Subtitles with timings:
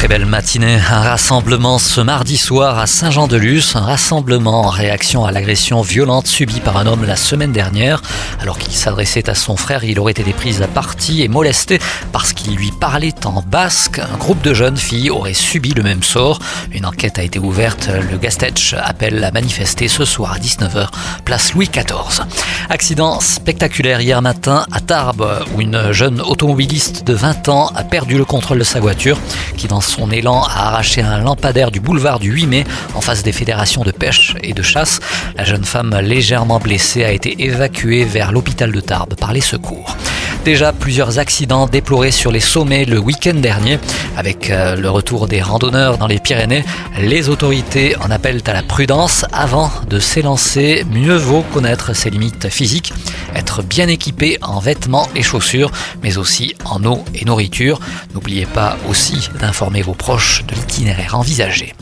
[0.00, 5.30] Très belle matinée, un rassemblement ce mardi soir à Saint-Jean-de-Luz, un rassemblement en réaction à
[5.30, 8.00] l'agression violente subie par un homme la semaine dernière.
[8.40, 11.80] Alors qu'il s'adressait à son frère, il aurait été pris à partie et molesté
[12.12, 13.98] parce qu'il lui parlait en basque.
[13.98, 16.38] Un groupe de jeunes filles aurait subi le même sort.
[16.72, 17.90] Une enquête a été ouverte.
[18.10, 20.88] Le Gastech appelle à manifester ce soir à 19h,
[21.26, 22.24] place Louis XIV.
[22.70, 28.16] Accident spectaculaire hier matin à Tarbes, où une jeune automobiliste de 20 ans a perdu
[28.16, 29.18] le contrôle de sa voiture,
[29.58, 33.24] qui dans son élan a arraché un lampadaire du boulevard du 8 mai en face
[33.24, 35.00] des fédérations de pêche et de chasse.
[35.36, 39.96] La jeune femme légèrement blessée a été évacuée vers l'hôpital de Tarbes par les secours.
[40.44, 43.78] Déjà plusieurs accidents déplorés sur les sommets le week-end dernier.
[44.16, 46.64] Avec euh, le retour des randonneurs dans les Pyrénées,
[46.98, 50.84] les autorités en appellent à la prudence avant de s'élancer.
[50.90, 52.94] Mieux vaut connaître ses limites physiques,
[53.34, 55.70] être bien équipé en vêtements et chaussures,
[56.02, 57.78] mais aussi en eau et nourriture.
[58.14, 61.74] N'oubliez pas aussi d'informer vos proches de l'itinéraire envisagé.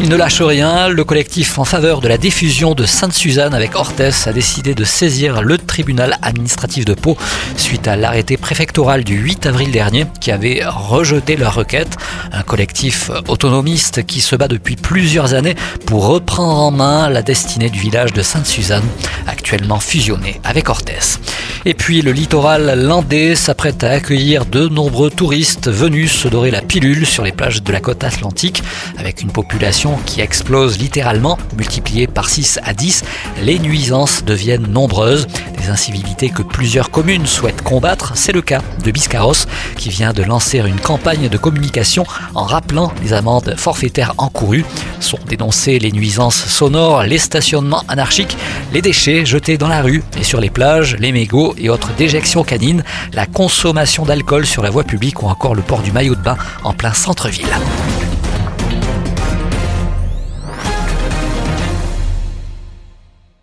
[0.00, 0.88] Il ne lâche rien.
[0.88, 5.42] Le collectif en faveur de la diffusion de Sainte-Suzanne avec Orthès a décidé de saisir
[5.42, 7.16] le tribunal administratif de Pau
[7.56, 11.96] suite à l'arrêté préfectoral du 8 avril dernier qui avait rejeté leur requête.
[12.30, 17.68] Un collectif autonomiste qui se bat depuis plusieurs années pour reprendre en main la destinée
[17.68, 18.86] du village de Sainte-Suzanne,
[19.26, 21.18] actuellement fusionné avec Orthès.
[21.64, 26.62] Et puis le littoral landais s'apprête à accueillir de nombreux touristes venus se dorer la
[26.62, 28.62] pilule sur les plages de la côte atlantique
[28.96, 33.04] avec une population qui explose littéralement, multipliée par 6 à 10.
[33.42, 35.26] Les nuisances deviennent nombreuses,
[35.60, 38.12] des incivilités que plusieurs communes souhaitent combattre.
[38.14, 42.92] C'est le cas de Biscarros qui vient de lancer une campagne de communication en rappelant
[43.02, 44.64] les amendes forfaitaires encourues.
[45.00, 48.36] Sont dénoncées les nuisances sonores, les stationnements anarchiques,
[48.72, 52.44] les déchets jetés dans la rue et sur les plages, les mégots et autres déjections
[52.44, 56.22] canines, la consommation d'alcool sur la voie publique ou encore le port du maillot de
[56.22, 57.46] bain en plein centre-ville.